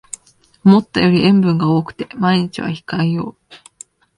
[0.63, 3.37] 思ったより塩分が多くて毎日は控えよう